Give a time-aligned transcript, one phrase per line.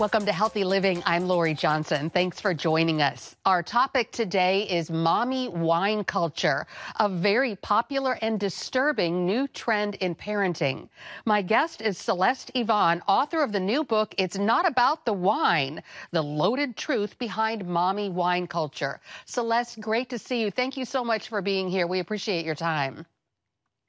[0.00, 1.02] Welcome to Healthy Living.
[1.04, 2.08] I'm Lori Johnson.
[2.08, 3.36] Thanks for joining us.
[3.44, 6.66] Our topic today is mommy wine culture,
[6.98, 10.88] a very popular and disturbing new trend in parenting.
[11.26, 15.82] My guest is Celeste Yvonne, author of the new book, It's Not About the Wine,
[16.10, 18.98] the loaded truth behind mommy wine culture.
[19.26, 20.50] Celeste, great to see you.
[20.50, 21.86] Thank you so much for being here.
[21.86, 23.04] We appreciate your time.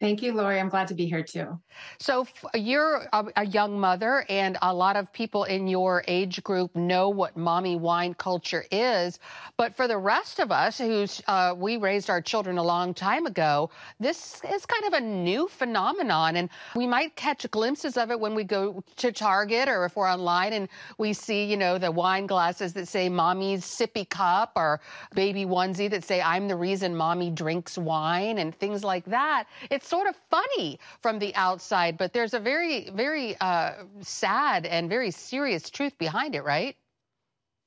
[0.04, 0.60] Thank you, Lori.
[0.60, 1.58] I'm glad to be here too.
[1.98, 6.76] So, you're a, a, young mother, and a lot of people in your age group
[6.76, 9.20] know what mommy wine culture is.
[9.56, 13.26] But for the rest of us, who's uh, we raised our children a long time
[13.26, 18.20] ago, this is kind of a new phenomenon, and we might catch glimpses of it
[18.20, 20.68] when we go to Target or if we're online and
[20.98, 24.82] we see, you know, the wine glasses that say "Mommy's sippy cup" or
[25.16, 29.46] "Baby onesie" that say "I'm the reason mommy drinks wine" and things like that.
[29.72, 34.90] It's sort of funny from the outside, but there's a very, very uh, sad and
[34.90, 36.76] very serious truth behind it, right?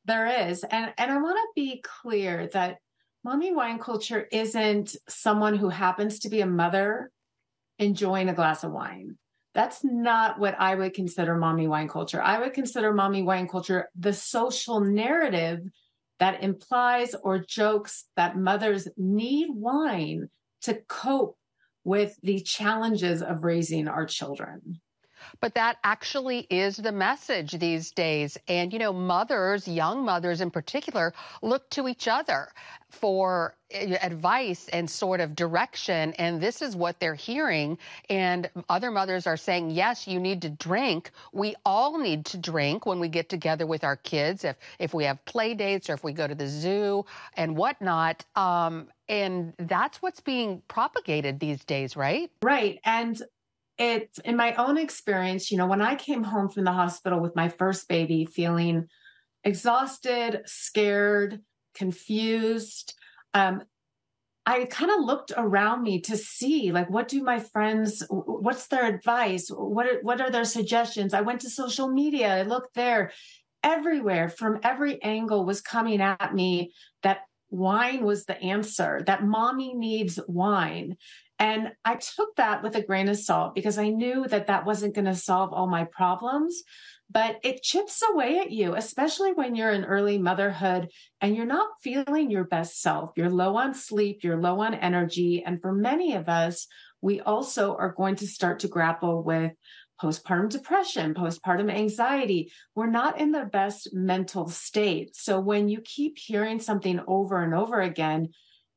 [0.06, 0.64] There is.
[0.64, 2.78] And, and I want to be clear that
[3.22, 7.12] mommy wine culture isn't someone who happens to be a mother
[7.78, 9.18] enjoying a glass of wine.
[9.54, 12.20] That's not what I would consider mommy wine culture.
[12.20, 15.60] I would consider mommy wine culture the social narrative
[16.18, 20.28] that implies or jokes that mothers need wine
[20.62, 21.38] to cope
[21.86, 24.80] with the challenges of raising our children.
[25.40, 28.38] But that actually is the message these days.
[28.48, 32.48] And, you know, mothers, young mothers in particular, look to each other
[32.90, 36.12] for eh, advice and sort of direction.
[36.14, 37.78] And this is what they're hearing.
[38.08, 41.10] And other mothers are saying, yes, you need to drink.
[41.32, 45.04] We all need to drink when we get together with our kids, if, if we
[45.04, 47.04] have play dates or if we go to the zoo
[47.34, 48.24] and whatnot.
[48.34, 52.30] Um, and that's what's being propagated these days, right?
[52.42, 52.80] Right.
[52.84, 53.20] And
[53.78, 57.36] it in my own experience, you know, when I came home from the hospital with
[57.36, 58.88] my first baby feeling
[59.44, 61.40] exhausted, scared,
[61.74, 62.94] confused,
[63.34, 63.62] um,
[64.46, 68.86] I kind of looked around me to see like what do my friends what's their
[68.86, 69.48] advice?
[69.48, 71.12] What are, what are their suggestions?
[71.12, 73.10] I went to social media I looked there.
[73.64, 76.72] Everywhere from every angle was coming at me
[77.02, 80.96] that wine was the answer that mommy needs wine
[81.38, 84.94] and I took that with a grain of salt because I knew that that wasn't
[84.94, 86.62] going to solve all my problems.
[87.08, 90.88] But it chips away at you, especially when you're in early motherhood
[91.20, 93.10] and you're not feeling your best self.
[93.16, 95.42] You're low on sleep, you're low on energy.
[95.46, 96.66] And for many of us,
[97.00, 99.52] we also are going to start to grapple with
[100.02, 102.50] postpartum depression, postpartum anxiety.
[102.74, 105.14] We're not in the best mental state.
[105.14, 108.30] So when you keep hearing something over and over again,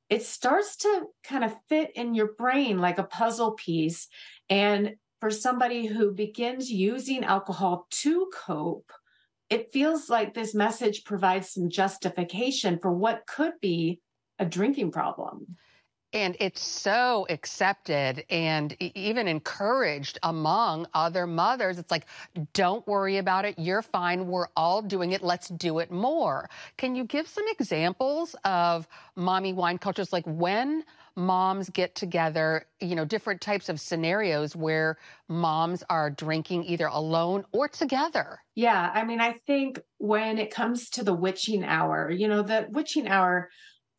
[0.09, 4.07] it starts to kind of fit in your brain like a puzzle piece.
[4.49, 8.91] And for somebody who begins using alcohol to cope,
[9.49, 13.99] it feels like this message provides some justification for what could be
[14.39, 15.57] a drinking problem.
[16.11, 21.77] And it's so accepted and even encouraged among other mothers.
[21.77, 22.05] It's like,
[22.53, 23.59] don't worry about it.
[23.59, 24.27] You're fine.
[24.27, 25.21] We're all doing it.
[25.21, 26.49] Let's do it more.
[26.77, 30.11] Can you give some examples of mommy wine cultures?
[30.11, 30.83] Like when
[31.15, 34.97] moms get together, you know, different types of scenarios where
[35.27, 38.39] moms are drinking either alone or together.
[38.55, 38.89] Yeah.
[38.93, 43.07] I mean, I think when it comes to the witching hour, you know, the witching
[43.07, 43.49] hour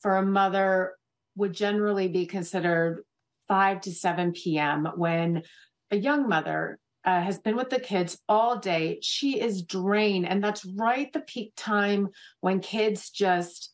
[0.01, 0.95] for a mother
[1.37, 3.05] would generally be considered
[3.49, 4.89] 5 to 7 p.m.
[4.97, 5.43] when
[5.91, 8.99] a young mother uh, has been with the kids all day.
[9.03, 10.27] She is drained.
[10.27, 12.09] And that's right the peak time
[12.41, 13.73] when kids just,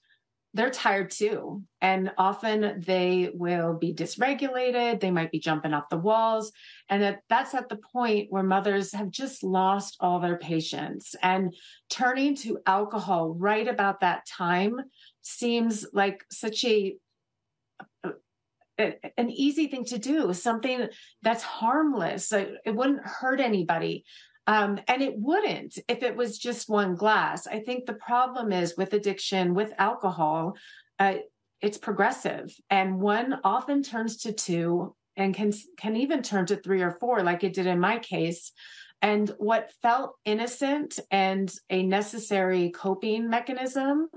[0.55, 1.63] they're tired too.
[1.81, 5.01] And often they will be dysregulated.
[5.01, 6.53] They might be jumping off the walls.
[6.89, 11.15] And that, that's at the point where mothers have just lost all their patience.
[11.23, 11.53] And
[11.91, 14.77] turning to alcohol right about that time
[15.23, 16.97] seems like such a
[18.79, 20.89] an easy thing to do, something
[21.23, 22.33] that's harmless.
[22.33, 24.05] It wouldn't hurt anybody.
[24.47, 27.47] Um, and it wouldn't if it was just one glass.
[27.47, 30.57] I think the problem is with addiction, with alcohol,
[30.99, 31.15] uh,
[31.61, 36.83] it's progressive, and one often turns to two, and can can even turn to three
[36.83, 38.53] or four, like it did in my case.
[39.03, 44.09] And what felt innocent and a necessary coping mechanism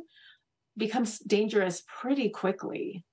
[0.77, 3.03] becomes dangerous pretty quickly.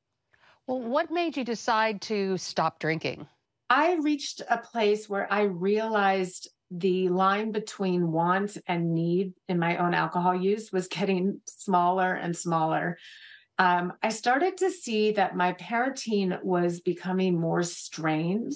[0.67, 3.29] Well, what made you decide to stop drinking?
[3.71, 9.77] I reached a place where I realized the line between want and need in my
[9.77, 12.99] own alcohol use was getting smaller and smaller.
[13.59, 18.53] Um, I started to see that my parenting was becoming more strained.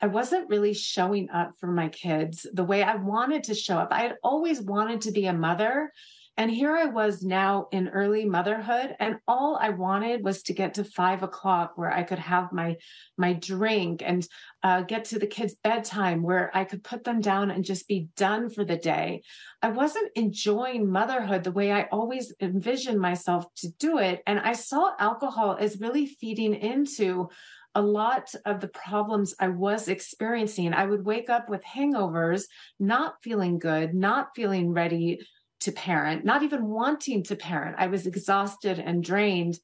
[0.00, 3.88] I wasn't really showing up for my kids the way I wanted to show up.
[3.90, 5.92] I had always wanted to be a mother.
[6.40, 10.72] And here I was now in early motherhood, and all I wanted was to get
[10.74, 12.76] to five o'clock where I could have my
[13.18, 14.26] my drink and
[14.62, 18.08] uh, get to the kids' bedtime where I could put them down and just be
[18.16, 19.20] done for the day.
[19.60, 24.54] I wasn't enjoying motherhood the way I always envisioned myself to do it, and I
[24.54, 27.28] saw alcohol as really feeding into
[27.74, 30.72] a lot of the problems I was experiencing.
[30.72, 32.44] I would wake up with hangovers,
[32.78, 35.20] not feeling good, not feeling ready
[35.60, 37.76] to parent, not even wanting to parent.
[37.78, 39.58] I was exhausted and drained.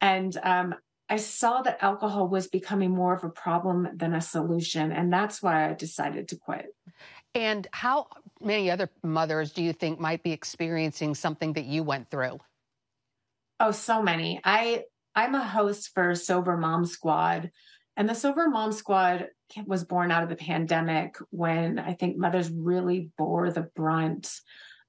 [0.00, 0.74] And um,
[1.08, 4.92] I saw that alcohol was becoming more of a problem than a solution.
[4.92, 6.66] And that's why I decided to quit.
[7.34, 8.06] And how
[8.40, 12.38] many other mothers do you think might be experiencing something that you went through?
[13.58, 14.40] Oh, so many.
[14.44, 17.50] I I'm a host for Sober Mom Squad.
[17.96, 19.28] And the Sober Mom Squad
[19.66, 24.30] was born out of the pandemic when I think mothers really bore the brunt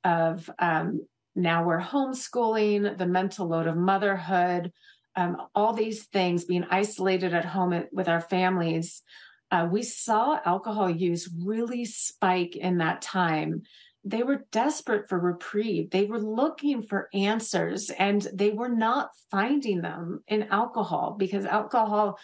[0.03, 1.05] of um,
[1.35, 4.71] now we're homeschooling, the mental load of motherhood,
[5.15, 9.01] um, all these things being isolated at home with our families.
[9.49, 13.63] Uh, we saw alcohol use really spike in that time
[14.03, 15.91] they were desperate for reprieve.
[15.91, 22.17] They were looking for answers and they were not finding them in alcohol because alcohol,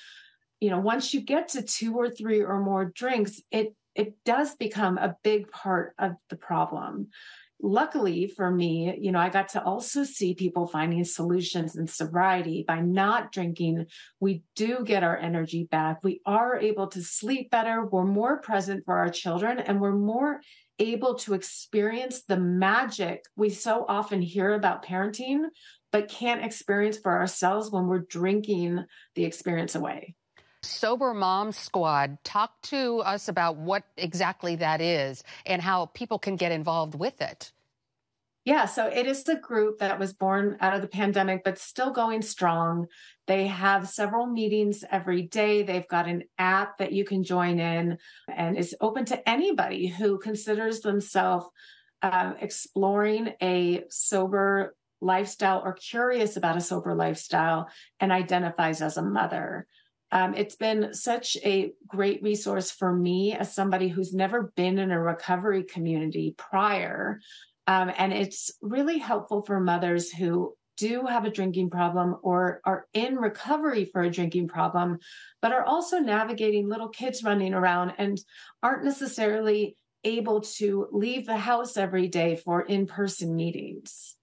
[0.59, 4.55] you know, once you get to two or three or more drinks, it it does
[4.55, 7.07] become a big part of the problem.
[7.59, 12.63] Luckily for me, you know, I got to also see people finding solutions in sobriety
[12.67, 13.87] by not drinking.
[14.19, 16.03] We do get our energy back.
[16.03, 17.83] We are able to sleep better.
[17.83, 20.39] We're more present for our children and we're more
[20.77, 25.45] able to experience the magic we so often hear about parenting,
[25.91, 30.13] but can't experience for ourselves when we're drinking the experience away.
[30.67, 36.35] Sober Mom Squad, talk to us about what exactly that is and how people can
[36.35, 37.51] get involved with it.
[38.47, 41.91] Yeah, so it is a group that was born out of the pandemic, but still
[41.91, 42.87] going strong.
[43.25, 45.63] They have several meetings every day.
[45.63, 47.97] They've got an app that you can join in,
[48.33, 51.45] and it's open to anybody who considers themselves
[52.01, 57.67] uh, exploring a sober lifestyle or curious about a sober lifestyle
[57.99, 59.67] and identifies as a mother.
[60.11, 64.91] Um, it's been such a great resource for me as somebody who's never been in
[64.91, 67.19] a recovery community prior
[67.67, 72.85] um, and it's really helpful for mothers who do have a drinking problem or are
[72.93, 74.99] in recovery for a drinking problem,
[75.41, 78.19] but are also navigating little kids running around and
[78.63, 84.16] aren't necessarily able to leave the house every day for in person meetings.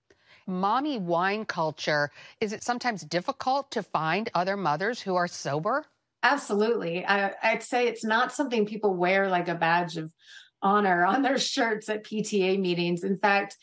[0.47, 2.11] Mommy wine culture,
[2.41, 5.85] is it sometimes difficult to find other mothers who are sober?
[6.23, 7.05] Absolutely.
[7.05, 10.13] I, would say it's not something people wear like a badge of
[10.63, 13.05] honor on their shirts at PTA meetings.
[13.05, 13.57] In fact,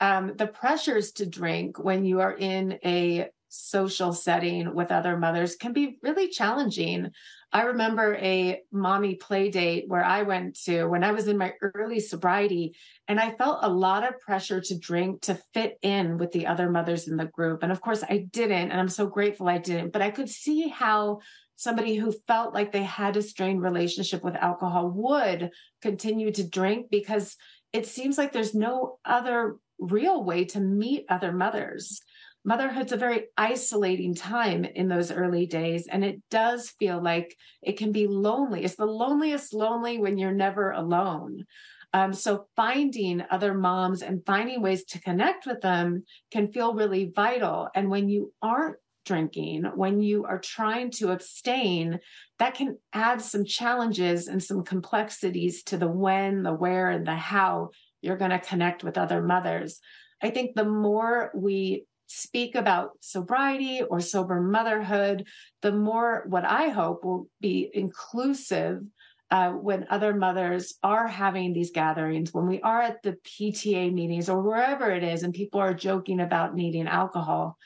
[0.00, 5.56] um, the pressures to drink when you are in a social setting with other mothers
[5.56, 7.10] can be really challenging.
[7.52, 11.54] I remember a mommy play date where I went to when I was in my
[11.62, 16.32] early sobriety, and I felt a lot of pressure to drink to fit in with
[16.32, 17.62] the other mothers in the group.
[17.62, 20.68] And of course, I didn't, and I'm so grateful I didn't, but I could see
[20.68, 21.20] how
[21.56, 25.50] somebody who felt like they had a strained relationship with alcohol would
[25.82, 27.34] continue to drink because
[27.72, 32.00] it seems like there's no other real way to meet other mothers.
[32.44, 37.76] Motherhood's a very isolating time in those early days, and it does feel like it
[37.76, 38.64] can be lonely.
[38.64, 41.44] It's the loneliest lonely when you're never alone.
[41.92, 47.10] Um, so finding other moms and finding ways to connect with them can feel really
[47.14, 47.68] vital.
[47.74, 48.76] And when you aren't
[49.06, 51.98] drinking, when you are trying to abstain,
[52.38, 57.16] that can add some challenges and some complexities to the when, the where, and the
[57.16, 57.70] how
[58.02, 59.80] you're going to connect with other mothers.
[60.22, 65.26] I think the more we speak about sobriety or sober motherhood,
[65.62, 68.82] the more what I hope will be inclusive
[69.30, 74.28] uh, when other mothers are having these gatherings, when we are at the PTA meetings
[74.28, 77.56] or wherever it is, and people are joking about needing alcohol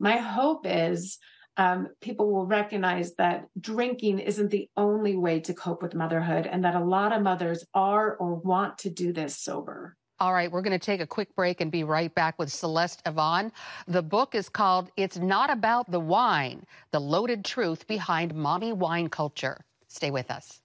[0.00, 1.18] my hope is
[1.56, 6.64] um, people will recognize that drinking isn't the only way to cope with motherhood and
[6.64, 9.96] that a lot of mothers are or want to do this sober.
[10.20, 13.00] All right, we're going to take a quick break and be right back with Celeste
[13.06, 13.50] Yvonne.
[13.88, 19.08] The book is called It's Not About the Wine The Loaded Truth Behind Mommy Wine
[19.08, 19.64] Culture.
[19.88, 20.60] Stay with us.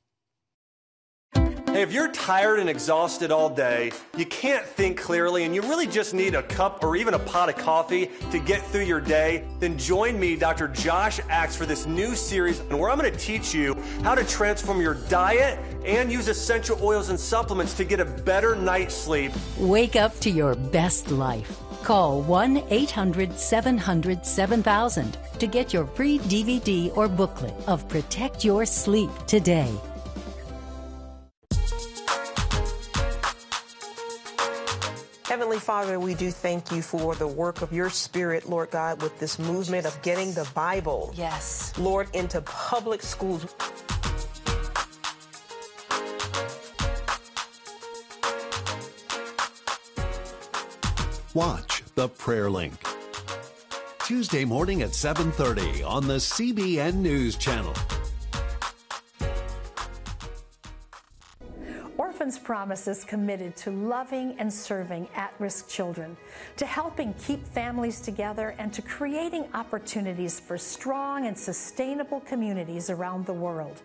[1.75, 5.87] Hey, if you're tired and exhausted all day, you can't think clearly, and you really
[5.87, 9.43] just need a cup or even a pot of coffee to get through your day,
[9.59, 10.69] then join me, Dr.
[10.69, 14.79] Josh Axe, for this new series where I'm going to teach you how to transform
[14.79, 19.33] your diet and use essential oils and supplements to get a better night's sleep.
[19.57, 21.59] Wake up to your best life.
[21.83, 28.65] Call 1 800 700 7000 to get your free DVD or booklet of Protect Your
[28.65, 29.75] Sleep today.
[35.55, 39.17] Heavenly Father, we do thank you for the work of your spirit, Lord God, with
[39.19, 43.45] this movement of getting the Bible, yes, Lord, into public schools.
[51.33, 52.73] Watch the prayer link.
[53.99, 57.73] Tuesday morning at 7:30 on the CBN News Channel.
[62.25, 66.17] Orphans Promise is committed to loving and serving at risk children,
[66.57, 73.27] to helping keep families together, and to creating opportunities for strong and sustainable communities around
[73.27, 73.83] the world.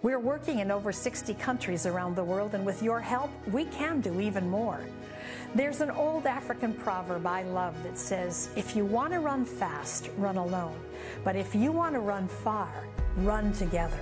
[0.00, 4.00] We're working in over 60 countries around the world, and with your help, we can
[4.00, 4.80] do even more.
[5.54, 10.08] There's an old African proverb I love that says, If you want to run fast,
[10.16, 10.80] run alone.
[11.24, 12.72] But if you want to run far,
[13.18, 14.00] run together.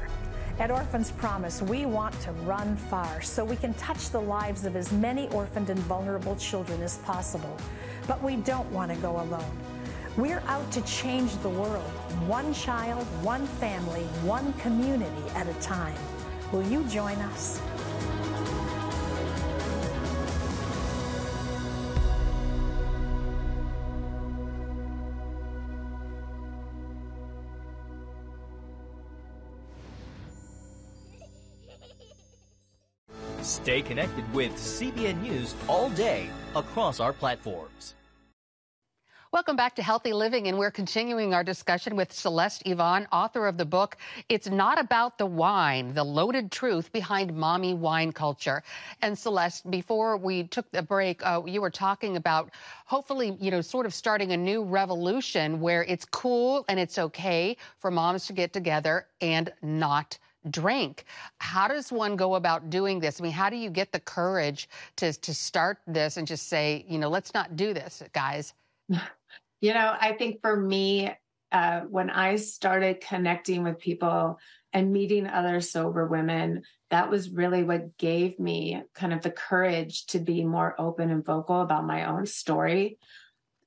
[0.58, 4.76] At Orphans Promise, we want to run far so we can touch the lives of
[4.76, 7.56] as many orphaned and vulnerable children as possible.
[8.06, 9.56] But we don't want to go alone.
[10.16, 11.90] We're out to change the world,
[12.26, 15.96] one child, one family, one community at a time.
[16.52, 17.60] Will you join us?
[33.50, 37.96] Stay connected with CBN News all day across our platforms.
[39.32, 43.56] Welcome back to Healthy Living, and we're continuing our discussion with Celeste Yvonne, author of
[43.56, 43.96] the book,
[44.28, 48.62] It's Not About the Wine, The Loaded Truth Behind Mommy Wine Culture.
[49.02, 52.50] And Celeste, before we took the break, uh, you were talking about
[52.86, 57.56] hopefully, you know, sort of starting a new revolution where it's cool and it's okay
[57.80, 61.04] for moms to get together and not drink.
[61.38, 63.20] How does one go about doing this?
[63.20, 66.84] I mean, how do you get the courage to to start this and just say,
[66.88, 68.54] you know, let's not do this, guys?
[69.62, 71.10] You know, I think for me,
[71.52, 74.38] uh, when I started connecting with people
[74.72, 80.06] and meeting other sober women, that was really what gave me kind of the courage
[80.06, 82.98] to be more open and vocal about my own story.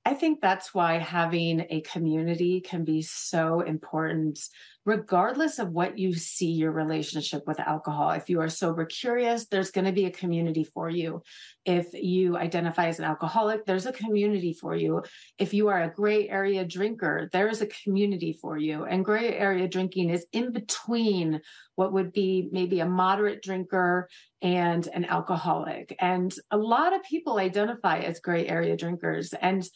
[0.05, 4.39] I think that's why having a community can be so important
[4.85, 8.11] regardless of what you see your relationship with alcohol.
[8.11, 11.21] If you are sober curious, there's going to be a community for you.
[11.65, 15.03] If you identify as an alcoholic, there's a community for you.
[15.37, 18.83] If you are a gray area drinker, there is a community for you.
[18.83, 21.39] And gray area drinking is in between
[21.75, 24.09] what would be maybe a moderate drinker
[24.41, 25.95] and an alcoholic.
[25.99, 29.33] And a lot of people identify as gray area drinkers.
[29.33, 29.67] And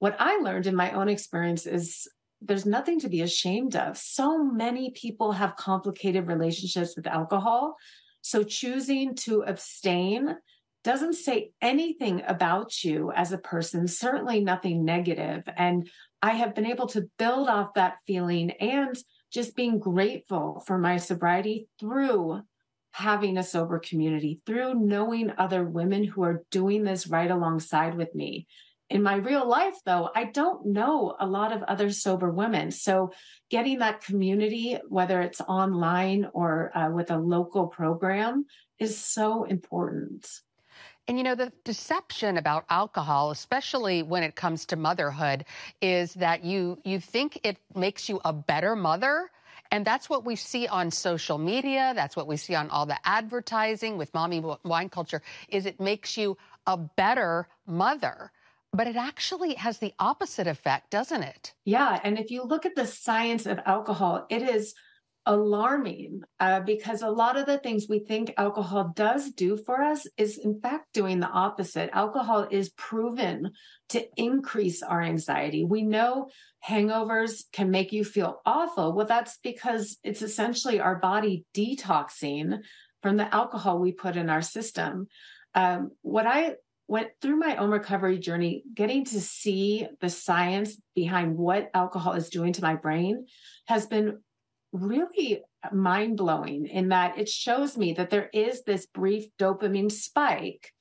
[0.00, 2.08] what I learned in my own experience is
[2.40, 3.96] there's nothing to be ashamed of.
[3.96, 7.76] So many people have complicated relationships with alcohol.
[8.20, 10.36] So choosing to abstain
[10.84, 15.42] doesn't say anything about you as a person, certainly nothing negative.
[15.56, 15.88] And
[16.22, 18.96] I have been able to build off that feeling and
[19.32, 22.40] just being grateful for my sobriety through
[22.92, 28.14] having a sober community, through knowing other women who are doing this right alongside with
[28.14, 28.46] me
[28.90, 32.70] in my real life, though, I don't know a lot of other sober women.
[32.70, 33.12] So,
[33.50, 38.46] getting that community, whether it's online or uh, with a local program,
[38.78, 40.26] is so important.
[41.06, 45.44] And you know, the deception about alcohol, especially when it comes to motherhood,
[45.80, 49.30] is that you you think it makes you a better mother.
[49.70, 51.92] And that's what we see on social media.
[51.94, 56.16] That's what we see on all the advertising with mommy wine culture is it makes
[56.16, 58.30] you a better mother.
[58.72, 61.54] But it actually has the opposite effect, doesn't it?
[61.64, 61.98] Yeah.
[62.04, 64.74] And if you look at the science of alcohol, it is
[65.28, 70.06] alarming uh, because a lot of the things we think alcohol does do for us
[70.16, 71.90] is, in fact, doing the opposite.
[71.92, 73.52] Alcohol is proven
[73.90, 75.64] to increase our anxiety.
[75.64, 76.28] We know
[76.66, 78.94] hangovers can make you feel awful.
[78.94, 82.60] Well, that's because it's essentially our body detoxing
[83.02, 85.08] from the alcohol we put in our system.
[85.54, 86.54] Um, what I
[86.88, 92.30] went through my own recovery journey, getting to see the science behind what alcohol is
[92.30, 93.26] doing to my brain
[93.66, 94.18] has been
[94.72, 95.42] really
[95.72, 100.72] mind blowing in that it shows me that there is this brief dopamine spike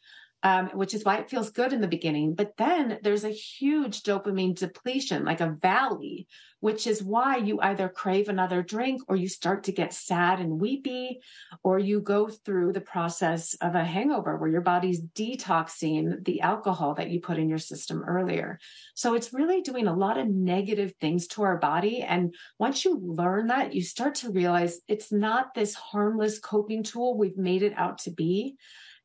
[0.43, 2.35] um, which is why it feels good in the beginning.
[2.35, 6.27] But then there's a huge dopamine depletion, like a valley,
[6.59, 10.59] which is why you either crave another drink or you start to get sad and
[10.59, 11.19] weepy,
[11.63, 16.93] or you go through the process of a hangover where your body's detoxing the alcohol
[16.95, 18.59] that you put in your system earlier.
[18.95, 22.01] So it's really doing a lot of negative things to our body.
[22.01, 27.17] And once you learn that, you start to realize it's not this harmless coping tool
[27.17, 28.55] we've made it out to be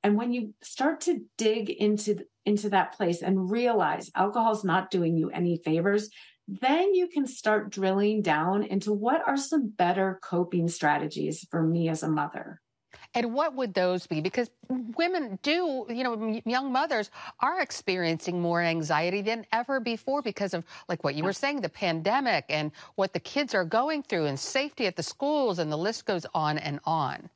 [0.02, 5.16] and when you start to dig into into that place and realize alcohol's not doing
[5.16, 6.10] you any favors,
[6.48, 11.88] then you can start drilling down into what are some better coping strategies for me
[11.88, 12.60] as a mother.
[13.14, 14.20] And what would those be?
[14.20, 20.54] Because women do, you know, young mothers are experiencing more anxiety than ever before because
[20.54, 24.26] of, like what you were saying, the pandemic and what the kids are going through
[24.26, 27.28] and safety at the schools, and the list goes on and on.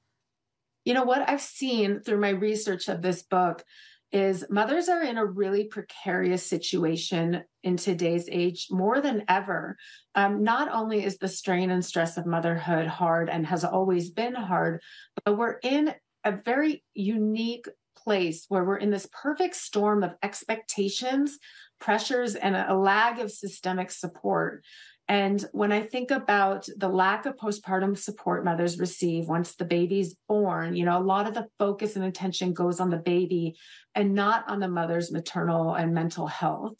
[0.86, 3.64] You know, what I've seen through my research of this book
[4.12, 9.76] is mothers are in a really precarious situation in today's age more than ever.
[10.14, 14.36] Um, not only is the strain and stress of motherhood hard and has always been
[14.36, 14.80] hard,
[15.24, 17.66] but we're in a very unique
[17.96, 21.36] place where we're in this perfect storm of expectations,
[21.80, 24.62] pressures, and a lag of systemic support.
[25.08, 30.16] And when I think about the lack of postpartum support mothers receive once the baby's
[30.28, 33.56] born, you know, a lot of the focus and attention goes on the baby
[33.94, 36.74] and not on the mother's maternal and mental health.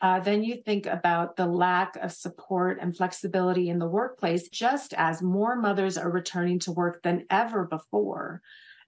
[0.00, 4.94] Uh, then you think about the lack of support and flexibility in the workplace, just
[4.94, 8.42] as more mothers are returning to work than ever before.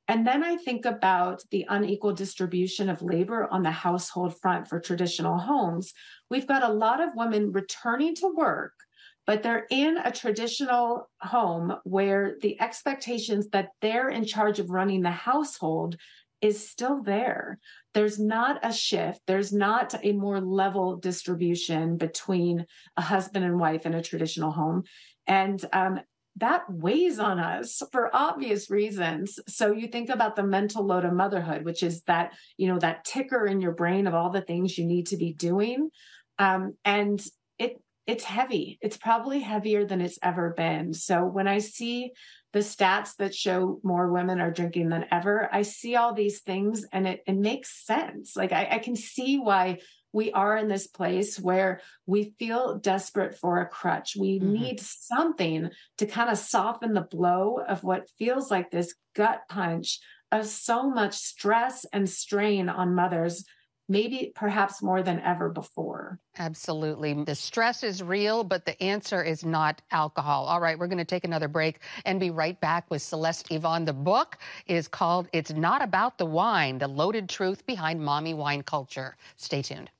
[0.08, 4.80] And then I think about the unequal distribution of labor on the household front for
[4.80, 5.92] traditional homes.
[6.30, 8.72] We've got a lot of women returning to work,
[9.26, 15.02] but they're in a traditional home where the expectations that they're in charge of running
[15.02, 15.96] the household
[16.40, 17.58] is still there.
[17.92, 19.20] There's not a shift.
[19.26, 22.64] There's not a more level distribution between
[22.96, 24.84] a husband and wife in a traditional home.
[25.26, 26.00] And um,
[26.38, 29.38] that weighs on us for obvious reasons.
[29.48, 33.04] So you think about the mental load of motherhood, which is that, you know, that
[33.04, 35.90] ticker in your brain of all the things you need to be doing.
[36.38, 37.22] Um, and
[37.58, 38.78] it, it's heavy.
[38.80, 40.94] It's probably heavier than it's ever been.
[40.94, 42.12] So when I see
[42.52, 46.86] the stats that show more women are drinking than ever, I see all these things
[46.92, 48.36] and it, it makes sense.
[48.36, 49.78] Like I, I can see why
[50.12, 54.16] we are in this place where we feel desperate for a crutch.
[54.18, 54.52] We mm-hmm.
[54.52, 60.00] need something to kind of soften the blow of what feels like this gut punch
[60.30, 63.44] of so much stress and strain on mothers
[63.88, 66.18] maybe perhaps more than ever before.
[66.38, 67.24] Absolutely.
[67.24, 70.44] The stress is real, but the answer is not alcohol.
[70.44, 73.86] All right, we're going to take another break and be right back with Celeste Yvonne.
[73.86, 78.62] The book is called It's Not About the Wine, The Loaded Truth Behind Mommy Wine
[78.62, 79.16] Culture.
[79.36, 79.90] Stay tuned.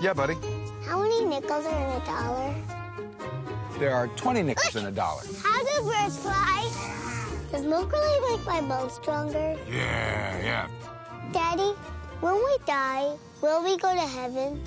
[0.00, 0.36] Yeah, buddy?
[0.84, 2.54] How many nickels are in a dollar?
[3.80, 5.22] There are 20 nickels in a dollar.
[5.42, 6.70] How do birds fly?
[7.50, 9.56] Does milk really make my bones stronger?
[9.68, 10.68] Yeah, yeah.
[11.32, 11.74] Daddy,
[12.20, 14.62] when we die, will we go to heaven?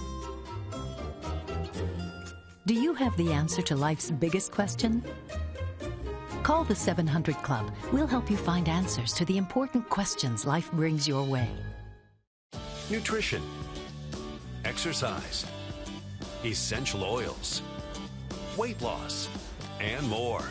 [2.65, 5.03] Do you have the answer to life's biggest question?
[6.43, 7.71] Call the 700 Club.
[7.93, 11.49] We'll help you find answers to the important questions life brings your way.
[12.89, 13.41] Nutrition
[14.71, 15.45] exercise,
[16.45, 17.61] essential oils,
[18.55, 19.27] weight loss,
[19.81, 20.45] and more.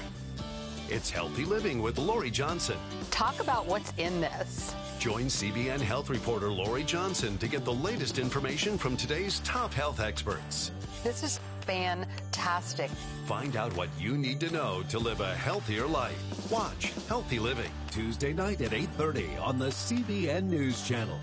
[0.90, 2.76] It's Healthy Living with Lori Johnson.
[3.10, 4.74] Talk about what's in this.
[4.98, 10.00] Join CBN health reporter Lori Johnson to get the latest information from today's top health
[10.00, 10.70] experts.
[11.02, 12.90] This is fantastic.
[13.24, 16.50] Find out what you need to know to live a healthier life.
[16.50, 21.18] Watch Healthy Living Tuesday night at 8:30 on the CBN News Channel.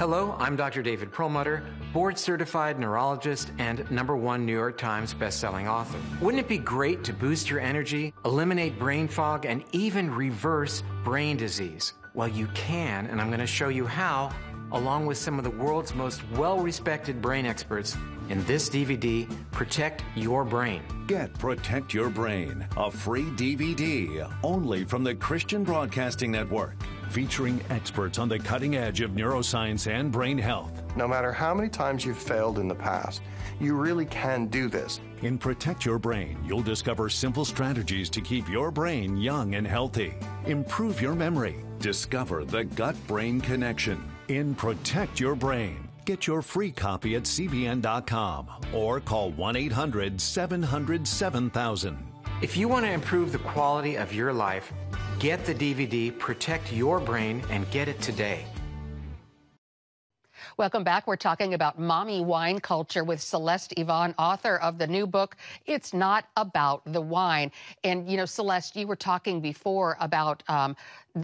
[0.00, 0.80] Hello, I'm Dr.
[0.80, 5.98] David Perlmutter, board certified neurologist and number one New York Times bestselling author.
[6.22, 11.36] Wouldn't it be great to boost your energy, eliminate brain fog, and even reverse brain
[11.36, 11.92] disease?
[12.14, 14.32] Well, you can, and I'm going to show you how,
[14.72, 17.94] along with some of the world's most well respected brain experts,
[18.30, 20.82] in this DVD, Protect Your Brain.
[21.08, 26.76] Get Protect Your Brain, a free DVD only from the Christian Broadcasting Network
[27.10, 30.72] featuring experts on the cutting edge of neuroscience and brain health.
[30.96, 33.22] No matter how many times you've failed in the past,
[33.60, 35.00] you really can do this.
[35.22, 40.14] In Protect Your Brain, you'll discover simple strategies to keep your brain young and healthy.
[40.46, 41.56] Improve your memory.
[41.78, 44.02] Discover the gut brain connection.
[44.28, 51.06] In Protect Your Brain, Get your free copy at CBN.com or call 1 800 700
[51.06, 51.98] 7000.
[52.42, 54.72] If you want to improve the quality of your life,
[55.20, 58.46] get the DVD Protect Your Brain and get it today.
[60.56, 61.06] Welcome back.
[61.06, 65.92] We're talking about mommy wine culture with Celeste Yvonne, author of the new book, It's
[65.92, 67.52] Not About the Wine.
[67.84, 70.74] And, you know, Celeste, you were talking before about um,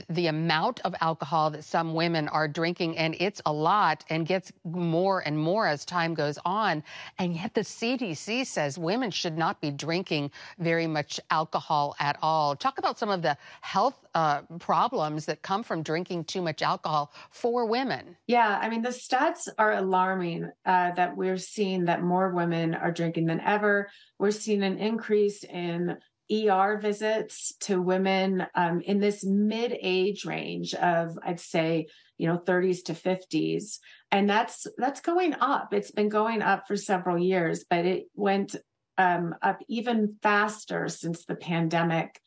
[0.08, 4.52] the amount of alcohol that some women are drinking, and it's a lot and gets
[4.64, 6.82] more and more as time goes on.
[7.18, 12.56] And yet the CDC says women should not be drinking very much alcohol at all.
[12.56, 17.12] Talk about some of the health uh, problems that come from drinking too much alcohol
[17.30, 18.16] for women.
[18.26, 22.92] Yeah, I mean, the stats are alarming uh, that we're seeing that more women are
[22.92, 23.88] drinking than ever.
[24.18, 25.98] We're seeing an increase in
[26.32, 31.86] ER visits to women um, in this mid age range of, I'd say,
[32.18, 33.78] you know, 30s to 50s.
[34.10, 35.72] And that's, that's going up.
[35.72, 38.56] It's been going up for several years, but it went
[38.98, 42.20] um, up even faster since the pandemic.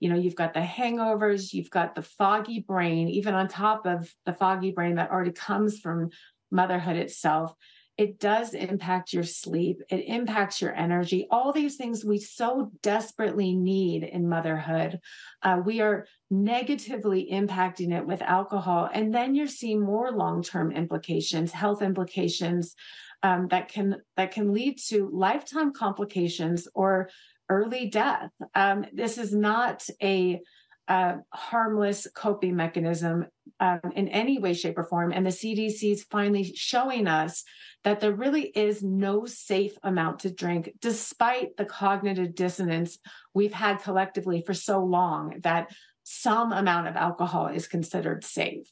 [0.00, 4.12] You know, you've got the hangovers, you've got the foggy brain, even on top of
[4.26, 6.10] the foggy brain that already comes from
[6.50, 7.54] motherhood itself
[7.96, 9.80] it does impact your sleep.
[9.88, 11.28] It impacts your energy.
[11.30, 14.98] All these things we so desperately need in motherhood.
[15.42, 18.88] Uh, we are negatively impacting it with alcohol.
[18.92, 22.74] And then you're seeing more long-term implications, health implications
[23.22, 27.08] um, that can that can lead to lifetime complications or
[27.48, 28.30] early death.
[28.54, 30.40] Um, this is not a
[30.88, 33.26] uh, harmless coping mechanism
[33.60, 35.12] um, in any way, shape, or form.
[35.12, 37.44] And the CDC is finally showing us
[37.84, 42.98] that there really is no safe amount to drink, despite the cognitive dissonance
[43.34, 45.70] we've had collectively for so long that
[46.02, 48.70] some amount of alcohol is considered safe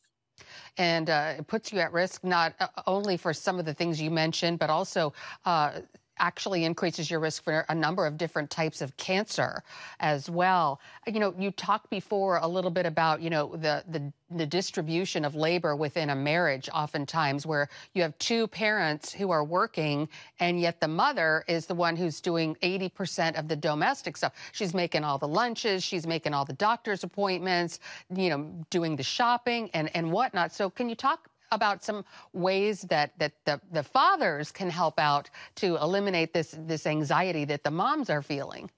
[0.77, 4.01] and uh, it puts you at risk not uh, only for some of the things
[4.01, 5.13] you mentioned, but also
[5.45, 5.81] uh,
[6.19, 9.63] actually increases your risk for a number of different types of cancer
[10.01, 10.81] as well.
[11.07, 15.25] You know, you talked before a little bit about, you know, the, the, the distribution
[15.25, 20.09] of labor within a marriage oftentimes where you have two parents who are working
[20.41, 24.33] and yet the mother is the one who's doing 80% of the domestic stuff.
[24.53, 27.81] She's making all the lunches, she's making all the doctor's appointments,
[28.15, 30.53] you know, doing the shopping and, and whatnot.
[30.53, 35.31] So can you talk about some ways that that the, the fathers can help out
[35.57, 38.71] to eliminate this this anxiety that the moms are feeling.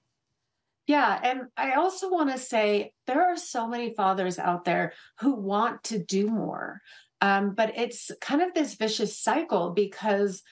[0.87, 5.33] Yeah, and I also want to say there are so many fathers out there who
[5.33, 6.81] want to do more.
[7.21, 10.43] Um, but it's kind of this vicious cycle because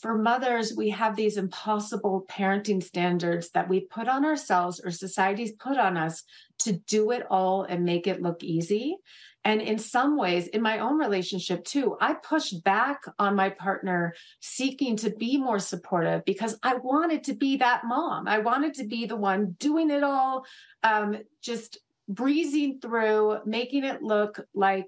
[0.00, 5.52] for mothers, we have these impossible parenting standards that we put on ourselves or society's
[5.52, 6.24] put on us
[6.60, 8.96] to do it all and make it look easy.
[9.44, 14.14] And in some ways, in my own relationship too, I pushed back on my partner
[14.40, 18.28] seeking to be more supportive because I wanted to be that mom.
[18.28, 20.44] I wanted to be the one doing it all,
[20.84, 21.78] um, just
[22.08, 24.86] breezing through, making it look like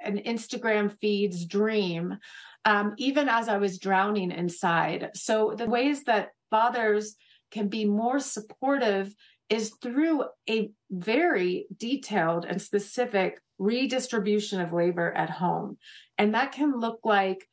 [0.00, 2.18] an Instagram feed's dream,
[2.64, 5.10] um, even as I was drowning inside.
[5.14, 7.16] So the ways that fathers
[7.50, 9.14] can be more supportive
[9.52, 15.76] is through a very detailed and specific redistribution of labor at home.
[16.16, 17.46] And that can look like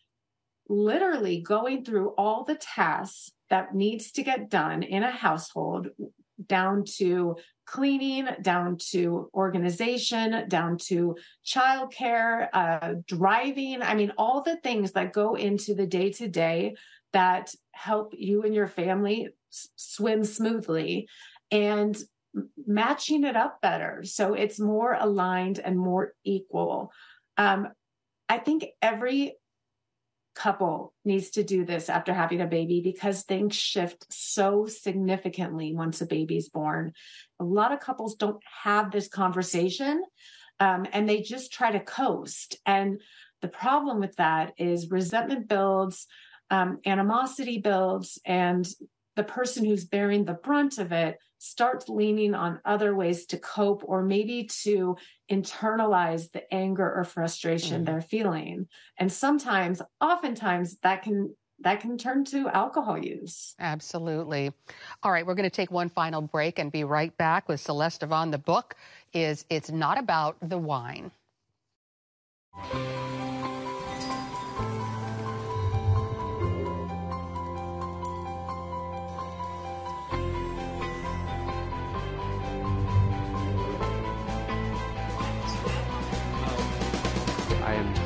[0.69, 5.89] literally going through all the tasks that needs to get done in a household
[6.47, 7.35] down to
[7.65, 13.81] cleaning, down to organization, down to childcare, uh, driving.
[13.81, 16.75] I mean, all the things that go into the day to day
[17.11, 21.09] that help you and your family s- swim smoothly.
[21.51, 21.97] And
[22.67, 26.91] matching it up better so it's more aligned and more equal.
[27.37, 27.69] Um,
[28.27, 29.35] I think every
[30.35, 36.01] couple needs to do this after having a baby because things shift so significantly once
[36.01, 36.93] a baby's born.
[37.39, 40.03] A lot of couples don't have this conversation
[40.59, 42.57] um, and they just try to coast.
[42.65, 43.01] And
[43.41, 46.07] the problem with that is resentment builds,
[46.49, 48.67] um, animosity builds, and
[49.15, 53.81] the person who's bearing the brunt of it starts leaning on other ways to cope
[53.85, 54.95] or maybe to
[55.31, 57.85] internalize the anger or frustration mm.
[57.85, 63.53] they're feeling and sometimes oftentimes that can that can turn to alcohol use.
[63.59, 64.51] Absolutely.
[65.03, 68.03] All right, we're going to take one final break and be right back with Celeste
[68.03, 68.31] Yvonne.
[68.31, 68.75] The book
[69.13, 71.11] is It's Not About the Wine.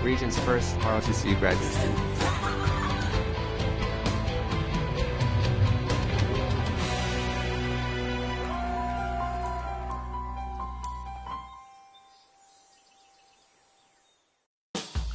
[0.03, 1.99] region's first ROTC grad student.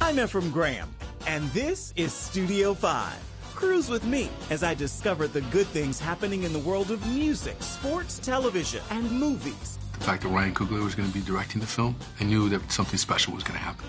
[0.01, 0.89] I'm Efrem Graham,
[1.27, 3.13] and this is Studio 5.
[3.53, 7.61] Cruise with me as I discover the good things happening in the world of music,
[7.61, 9.77] sports, television, and movies.
[9.99, 12.71] The fact that Ryan Coogler was going to be directing the film, I knew that
[12.71, 13.85] something special was going to happen.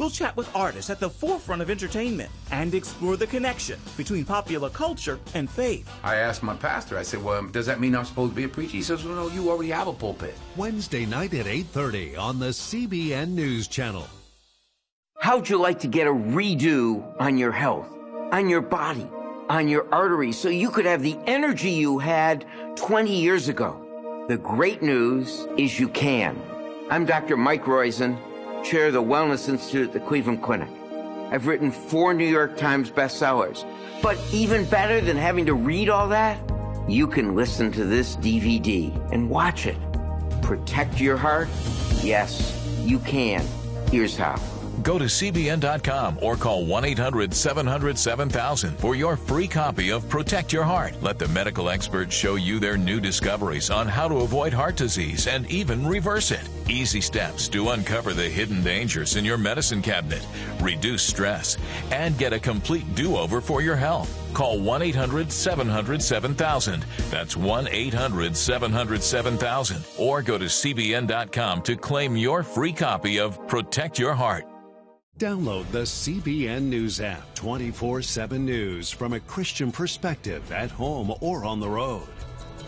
[0.00, 4.70] We'll chat with artists at the forefront of entertainment and explore the connection between popular
[4.70, 5.92] culture and faith.
[6.02, 8.48] I asked my pastor, I said, well, does that mean I'm supposed to be a
[8.48, 8.72] preacher?
[8.72, 10.34] He says, well, no, you already have a pulpit.
[10.56, 14.08] Wednesday night at 8.30 on the CBN News Channel.
[15.18, 17.94] How'd you like to get a redo on your health,
[18.32, 19.06] on your body,
[19.50, 24.24] on your arteries, so you could have the energy you had 20 years ago?
[24.30, 26.40] The great news is you can.
[26.88, 27.36] I'm Dr.
[27.36, 28.18] Mike Roizen,
[28.64, 30.68] chair of the Wellness Institute at the Cleveland Clinic.
[31.30, 33.64] I've written four New York Times bestsellers.
[34.02, 36.38] But even better than having to read all that,
[36.88, 39.76] you can listen to this DVD and watch it.
[40.42, 41.48] Protect your heart?
[42.02, 43.46] Yes, you can.
[43.90, 44.40] Here's how.
[44.82, 50.52] Go to CBN.com or call 1 800 700 7000 for your free copy of Protect
[50.52, 51.02] Your Heart.
[51.02, 55.26] Let the medical experts show you their new discoveries on how to avoid heart disease
[55.26, 56.48] and even reverse it.
[56.70, 60.24] Easy steps to uncover the hidden dangers in your medicine cabinet,
[60.60, 61.58] reduce stress,
[61.90, 64.08] and get a complete do over for your health.
[64.32, 66.86] Call 1 800 700 7000.
[67.10, 69.84] That's 1 800 700 7000.
[69.98, 74.46] Or go to CBN.com to claim your free copy of Protect Your Heart.
[75.18, 81.44] Download the CBN News app 24 7 news from a Christian perspective at home or
[81.44, 82.08] on the road.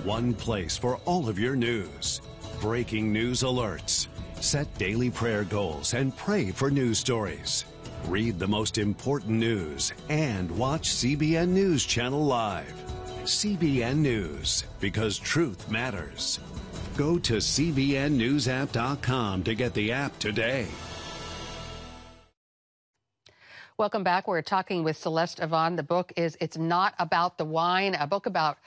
[0.03, 2.21] One place for all of your news.
[2.61, 4.07] Breaking news alerts.
[4.41, 7.65] Set daily prayer goals and pray for news stories.
[8.07, 12.73] Read the most important news and watch CBN News Channel live.
[13.25, 16.41] CBN News, because truth matters.
[16.97, 20.67] Go to CBNNewsApp.com to get the app today.
[23.79, 24.29] Welcome back.
[24.29, 25.77] We're talking with Celeste Yvonne.
[25.77, 28.59] The book is It's Not About the Wine, a book about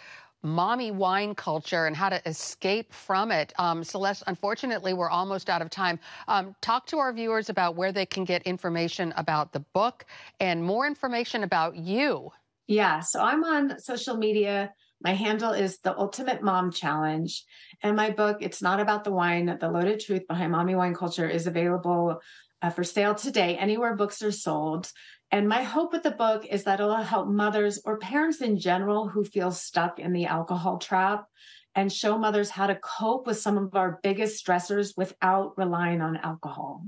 [0.45, 3.53] mommy wine culture and how to escape from it.
[3.57, 5.99] Um, Celeste, unfortunately, we're almost out of time.
[6.27, 10.05] Um, talk to our viewers about where they can get information about the book
[10.39, 12.31] and more information about you.
[12.67, 14.73] Yeah, so I'm on social media.
[15.01, 17.43] My handle is the Ultimate Mom Challenge.
[17.83, 21.27] And my book, It's Not About the Wine, The Loaded Truth Behind Mommy Wine Culture,
[21.27, 22.21] is available
[22.61, 24.91] uh, for sale today, anywhere books are sold.
[25.31, 29.07] And my hope with the book is that it'll help mothers or parents in general
[29.07, 31.27] who feel stuck in the alcohol trap
[31.73, 36.17] and show mothers how to cope with some of our biggest stressors without relying on
[36.17, 36.83] alcohol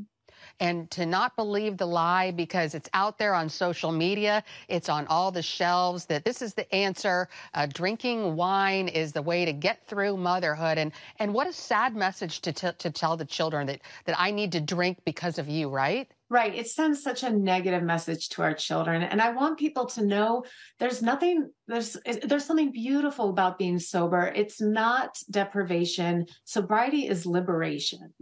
[0.60, 4.44] and to not believe the lie because it's out there on social media.
[4.68, 7.30] It's on all the shelves that this is the answer.
[7.54, 10.78] Uh, drinking wine is the way to get through motherhood.
[10.78, 14.32] And, and what a sad message to, t- to tell the children that, that I
[14.32, 16.10] need to drink because of you, right?
[16.30, 16.54] Right.
[16.54, 19.02] It sends such a negative message to our children.
[19.02, 20.44] And I want people to know
[20.78, 24.34] there's nothing, there's, there's something beautiful about being sober.
[24.36, 26.26] It's not deprivation.
[26.44, 28.14] Sobriety is liberation.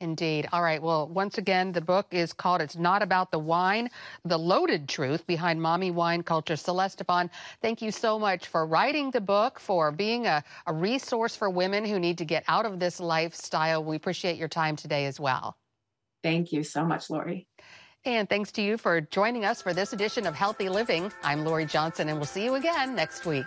[0.00, 0.46] Indeed.
[0.52, 0.80] All right.
[0.80, 3.88] Well, once again, the book is called It's Not About the Wine,
[4.24, 6.54] The Loaded Truth Behind Mommy Wine Culture.
[6.54, 7.30] Celeste Yvonne,
[7.62, 11.84] thank you so much for writing the book, for being a, a resource for women
[11.84, 13.82] who need to get out of this lifestyle.
[13.82, 15.56] We appreciate your time today as well.
[16.22, 17.46] Thank you so much, Lori.
[18.04, 21.12] And thanks to you for joining us for this edition of Healthy Living.
[21.22, 23.46] I'm Lori Johnson, and we'll see you again next week.